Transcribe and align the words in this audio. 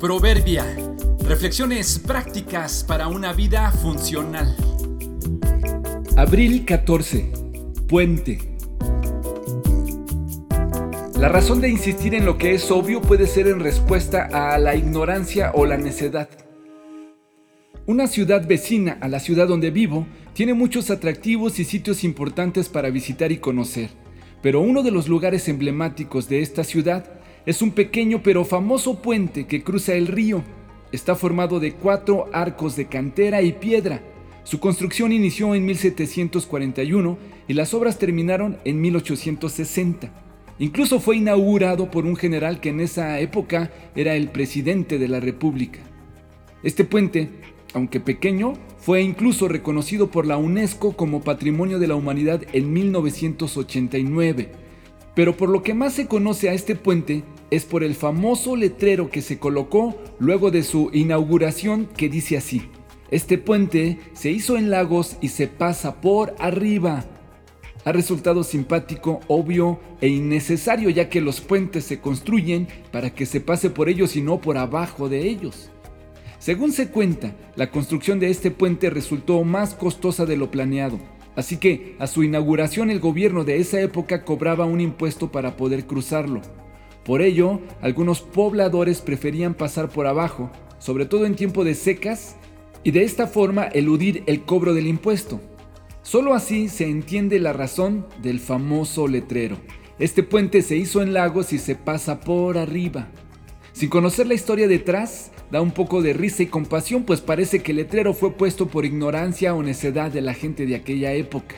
Proverbia. 0.00 0.64
Reflexiones 1.24 1.98
prácticas 1.98 2.82
para 2.84 3.08
una 3.08 3.34
vida 3.34 3.70
funcional. 3.70 4.56
Abril 6.16 6.64
14. 6.64 7.30
Puente. 7.86 8.38
La 11.18 11.28
razón 11.28 11.60
de 11.60 11.68
insistir 11.68 12.14
en 12.14 12.24
lo 12.24 12.38
que 12.38 12.54
es 12.54 12.70
obvio 12.70 13.02
puede 13.02 13.26
ser 13.26 13.46
en 13.46 13.60
respuesta 13.60 14.26
a 14.32 14.56
la 14.56 14.74
ignorancia 14.74 15.52
o 15.52 15.66
la 15.66 15.76
necedad. 15.76 16.30
Una 17.84 18.06
ciudad 18.06 18.48
vecina 18.48 18.96
a 19.02 19.08
la 19.08 19.20
ciudad 19.20 19.48
donde 19.48 19.70
vivo 19.70 20.06
tiene 20.32 20.54
muchos 20.54 20.90
atractivos 20.90 21.58
y 21.58 21.64
sitios 21.66 22.04
importantes 22.04 22.70
para 22.70 22.88
visitar 22.88 23.32
y 23.32 23.36
conocer, 23.36 23.90
pero 24.40 24.62
uno 24.62 24.82
de 24.82 24.92
los 24.92 25.08
lugares 25.08 25.46
emblemáticos 25.46 26.26
de 26.26 26.40
esta 26.40 26.64
ciudad 26.64 27.19
es 27.46 27.62
un 27.62 27.70
pequeño 27.72 28.22
pero 28.22 28.44
famoso 28.44 29.00
puente 29.00 29.46
que 29.46 29.62
cruza 29.62 29.94
el 29.94 30.06
río. 30.06 30.42
Está 30.92 31.14
formado 31.14 31.60
de 31.60 31.72
cuatro 31.72 32.28
arcos 32.32 32.76
de 32.76 32.86
cantera 32.86 33.42
y 33.42 33.52
piedra. 33.52 34.02
Su 34.44 34.60
construcción 34.60 35.12
inició 35.12 35.54
en 35.54 35.64
1741 35.64 37.18
y 37.48 37.54
las 37.54 37.72
obras 37.72 37.98
terminaron 37.98 38.58
en 38.64 38.80
1860. 38.80 40.12
Incluso 40.58 41.00
fue 41.00 41.16
inaugurado 41.16 41.90
por 41.90 42.04
un 42.04 42.16
general 42.16 42.60
que 42.60 42.68
en 42.68 42.80
esa 42.80 43.18
época 43.20 43.70
era 43.94 44.14
el 44.14 44.28
presidente 44.28 44.98
de 44.98 45.08
la 45.08 45.20
República. 45.20 45.80
Este 46.62 46.84
puente, 46.84 47.30
aunque 47.72 48.00
pequeño, 48.00 48.52
fue 48.78 49.00
incluso 49.02 49.48
reconocido 49.48 50.10
por 50.10 50.26
la 50.26 50.36
UNESCO 50.36 50.96
como 50.96 51.22
Patrimonio 51.22 51.78
de 51.78 51.86
la 51.86 51.94
Humanidad 51.94 52.42
en 52.52 52.72
1989 52.72 54.69
pero 55.14 55.36
por 55.36 55.48
lo 55.48 55.62
que 55.62 55.74
más 55.74 55.94
se 55.94 56.06
conoce 56.06 56.48
a 56.48 56.54
este 56.54 56.76
puente 56.76 57.24
es 57.50 57.64
por 57.64 57.82
el 57.82 57.94
famoso 57.94 58.56
letrero 58.56 59.10
que 59.10 59.22
se 59.22 59.38
colocó 59.38 59.96
luego 60.18 60.50
de 60.50 60.62
su 60.62 60.90
inauguración 60.92 61.86
que 61.86 62.08
dice 62.08 62.36
así, 62.36 62.62
este 63.10 63.38
puente 63.38 63.98
se 64.12 64.30
hizo 64.30 64.56
en 64.56 64.70
Lagos 64.70 65.16
y 65.20 65.28
se 65.28 65.48
pasa 65.48 66.00
por 66.00 66.34
arriba. 66.38 67.04
Ha 67.84 67.92
resultado 67.92 68.44
simpático, 68.44 69.20
obvio 69.26 69.80
e 70.00 70.08
innecesario 70.08 70.90
ya 70.90 71.08
que 71.08 71.20
los 71.20 71.40
puentes 71.40 71.84
se 71.84 71.98
construyen 71.98 72.68
para 72.92 73.10
que 73.10 73.26
se 73.26 73.40
pase 73.40 73.70
por 73.70 73.88
ellos 73.88 74.14
y 74.14 74.22
no 74.22 74.40
por 74.40 74.58
abajo 74.58 75.08
de 75.08 75.28
ellos. 75.28 75.70
Según 76.38 76.72
se 76.72 76.88
cuenta, 76.88 77.34
la 77.56 77.70
construcción 77.70 78.20
de 78.20 78.30
este 78.30 78.50
puente 78.50 78.90
resultó 78.90 79.42
más 79.42 79.74
costosa 79.74 80.24
de 80.24 80.36
lo 80.36 80.50
planeado 80.50 80.98
Así 81.40 81.56
que 81.56 81.96
a 81.98 82.06
su 82.06 82.22
inauguración 82.22 82.90
el 82.90 83.00
gobierno 83.00 83.44
de 83.44 83.60
esa 83.60 83.80
época 83.80 84.26
cobraba 84.26 84.66
un 84.66 84.78
impuesto 84.78 85.32
para 85.32 85.56
poder 85.56 85.86
cruzarlo. 85.86 86.42
Por 87.02 87.22
ello, 87.22 87.60
algunos 87.80 88.20
pobladores 88.20 89.00
preferían 89.00 89.54
pasar 89.54 89.88
por 89.88 90.06
abajo, 90.06 90.50
sobre 90.78 91.06
todo 91.06 91.24
en 91.24 91.36
tiempo 91.36 91.64
de 91.64 91.74
secas, 91.74 92.36
y 92.84 92.90
de 92.90 93.04
esta 93.04 93.26
forma 93.26 93.64
eludir 93.64 94.22
el 94.26 94.42
cobro 94.42 94.74
del 94.74 94.86
impuesto. 94.86 95.40
Solo 96.02 96.34
así 96.34 96.68
se 96.68 96.90
entiende 96.90 97.38
la 97.38 97.54
razón 97.54 98.06
del 98.20 98.38
famoso 98.38 99.08
letrero. 99.08 99.56
Este 99.98 100.22
puente 100.22 100.60
se 100.60 100.76
hizo 100.76 101.00
en 101.00 101.14
lagos 101.14 101.54
y 101.54 101.58
se 101.58 101.74
pasa 101.74 102.20
por 102.20 102.58
arriba. 102.58 103.08
Sin 103.72 103.88
conocer 103.88 104.26
la 104.26 104.34
historia 104.34 104.68
detrás, 104.68 105.30
da 105.50 105.60
un 105.60 105.70
poco 105.70 106.02
de 106.02 106.12
risa 106.12 106.42
y 106.42 106.46
compasión, 106.46 107.04
pues 107.04 107.20
parece 107.20 107.60
que 107.60 107.72
el 107.72 107.78
letrero 107.78 108.14
fue 108.14 108.32
puesto 108.32 108.66
por 108.66 108.84
ignorancia 108.84 109.54
o 109.54 109.62
necedad 109.62 110.10
de 110.10 110.20
la 110.20 110.34
gente 110.34 110.66
de 110.66 110.74
aquella 110.74 111.12
época. 111.12 111.56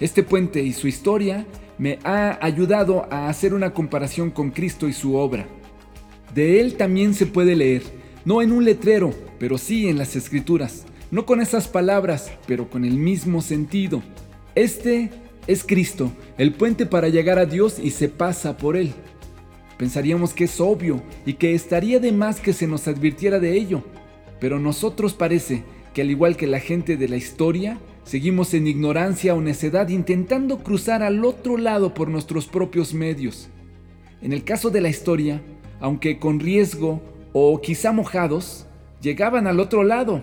Este 0.00 0.22
puente 0.22 0.62
y 0.62 0.72
su 0.72 0.88
historia 0.88 1.46
me 1.78 1.98
ha 2.04 2.38
ayudado 2.44 3.06
a 3.10 3.28
hacer 3.28 3.54
una 3.54 3.72
comparación 3.72 4.30
con 4.30 4.50
Cristo 4.50 4.88
y 4.88 4.92
su 4.92 5.16
obra. 5.16 5.46
De 6.34 6.60
él 6.60 6.76
también 6.76 7.14
se 7.14 7.26
puede 7.26 7.56
leer, 7.56 7.82
no 8.24 8.40
en 8.40 8.52
un 8.52 8.64
letrero, 8.64 9.12
pero 9.38 9.58
sí 9.58 9.88
en 9.88 9.98
las 9.98 10.16
escrituras, 10.16 10.84
no 11.10 11.26
con 11.26 11.40
esas 11.40 11.68
palabras, 11.68 12.30
pero 12.46 12.70
con 12.70 12.84
el 12.84 12.94
mismo 12.94 13.42
sentido. 13.42 14.02
Este 14.54 15.10
es 15.46 15.64
Cristo, 15.64 16.12
el 16.38 16.52
puente 16.54 16.86
para 16.86 17.08
llegar 17.08 17.38
a 17.38 17.46
Dios 17.46 17.78
y 17.78 17.90
se 17.90 18.08
pasa 18.08 18.56
por 18.56 18.76
él. 18.76 18.94
Pensaríamos 19.82 20.32
que 20.32 20.44
es 20.44 20.60
obvio 20.60 21.02
y 21.26 21.32
que 21.32 21.54
estaría 21.54 21.98
de 21.98 22.12
más 22.12 22.38
que 22.38 22.52
se 22.52 22.68
nos 22.68 22.86
advirtiera 22.86 23.40
de 23.40 23.54
ello, 23.54 23.82
pero 24.38 24.60
nosotros 24.60 25.12
parece 25.12 25.64
que 25.92 26.02
al 26.02 26.10
igual 26.12 26.36
que 26.36 26.46
la 26.46 26.60
gente 26.60 26.96
de 26.96 27.08
la 27.08 27.16
historia, 27.16 27.80
seguimos 28.04 28.54
en 28.54 28.68
ignorancia 28.68 29.34
o 29.34 29.40
necedad 29.40 29.88
intentando 29.88 30.58
cruzar 30.58 31.02
al 31.02 31.24
otro 31.24 31.56
lado 31.56 31.94
por 31.94 32.06
nuestros 32.06 32.46
propios 32.46 32.94
medios. 32.94 33.48
En 34.20 34.32
el 34.32 34.44
caso 34.44 34.70
de 34.70 34.82
la 34.82 34.88
historia, 34.88 35.42
aunque 35.80 36.20
con 36.20 36.38
riesgo 36.38 37.02
o 37.32 37.60
quizá 37.60 37.90
mojados, 37.90 38.68
llegaban 39.00 39.48
al 39.48 39.58
otro 39.58 39.82
lado. 39.82 40.22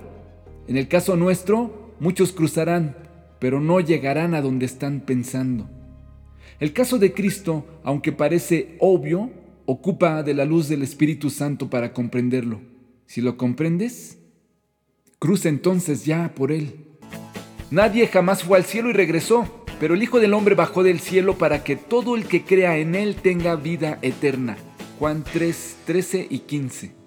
En 0.70 0.78
el 0.78 0.88
caso 0.88 1.18
nuestro, 1.18 1.92
muchos 2.00 2.32
cruzarán, 2.32 2.96
pero 3.40 3.60
no 3.60 3.82
llegarán 3.82 4.36
a 4.36 4.42
donde 4.42 4.66
están 4.66 5.02
pensando. 5.02 5.70
El 6.62 6.72
caso 6.72 6.98
de 6.98 7.12
Cristo, 7.12 7.66
aunque 7.84 8.14
parece 8.14 8.78
obvio, 8.80 9.32
ocupa 9.72 10.24
de 10.24 10.34
la 10.34 10.46
luz 10.46 10.68
del 10.68 10.82
Espíritu 10.82 11.30
Santo 11.30 11.70
para 11.70 11.94
comprenderlo. 11.94 12.60
Si 13.06 13.22
lo 13.22 13.38
comprendes, 13.38 14.18
cruza 15.20 15.48
entonces 15.48 16.06
ya 16.06 16.34
por 16.34 16.52
él. 16.52 16.88
Nadie 17.70 18.08
jamás 18.08 18.42
fue 18.42 18.58
al 18.58 18.66
cielo 18.66 18.90
y 18.90 18.94
regresó, 18.94 19.64
pero 19.80 19.94
el 19.94 20.02
Hijo 20.02 20.20
del 20.20 20.34
Hombre 20.34 20.56
bajó 20.56 20.82
del 20.82 21.00
cielo 21.00 21.38
para 21.38 21.64
que 21.64 21.76
todo 21.76 22.16
el 22.16 22.26
que 22.26 22.42
crea 22.42 22.80
en 22.80 22.96
él 22.96 23.14
tenga 23.14 23.56
vida 23.58 24.00
eterna. 24.02 24.58
Juan 24.98 25.24
3, 25.24 25.78
13 25.86 26.26
y 26.28 26.40
15. 26.40 26.99